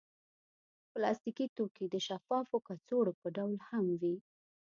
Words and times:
پلاستيکي 0.91 1.45
توکي 1.55 1.85
د 1.89 1.95
شفافو 2.07 2.57
کڅوړو 2.67 3.11
په 3.21 3.27
ډول 3.37 3.57
هم 3.69 3.85
وي. 4.01 4.15